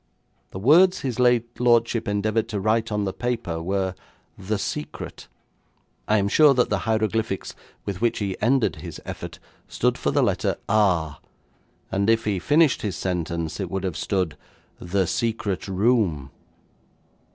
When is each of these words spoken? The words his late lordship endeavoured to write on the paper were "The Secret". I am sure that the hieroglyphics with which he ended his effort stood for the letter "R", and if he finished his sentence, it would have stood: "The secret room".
The 0.49 0.57
words 0.57 1.01
his 1.01 1.19
late 1.19 1.59
lordship 1.59 2.07
endeavoured 2.07 2.47
to 2.49 2.59
write 2.59 2.91
on 2.91 3.03
the 3.05 3.13
paper 3.13 3.61
were 3.61 3.93
"The 4.35 4.57
Secret". 4.57 5.27
I 6.07 6.17
am 6.17 6.27
sure 6.27 6.55
that 6.55 6.71
the 6.71 6.79
hieroglyphics 6.89 7.53
with 7.85 8.01
which 8.01 8.17
he 8.17 8.35
ended 8.41 8.77
his 8.77 8.99
effort 9.05 9.37
stood 9.67 9.99
for 9.99 10.09
the 10.09 10.23
letter 10.23 10.55
"R", 10.67 11.19
and 11.91 12.09
if 12.09 12.25
he 12.25 12.39
finished 12.39 12.81
his 12.81 12.95
sentence, 12.95 13.59
it 13.59 13.69
would 13.69 13.83
have 13.83 13.95
stood: 13.95 14.35
"The 14.79 15.05
secret 15.05 15.67
room". 15.67 16.31